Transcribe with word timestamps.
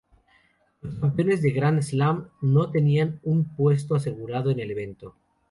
Los 0.81 0.95
campeones 0.95 1.43
de 1.43 1.51
Gran 1.51 1.83
Slam, 1.83 2.29
no 2.41 2.71
tenían 2.71 3.19
un 3.21 3.55
puesto 3.55 3.93
asegurado 3.93 4.49
en 4.49 4.59
el 4.59 4.71
evento. 4.71 5.15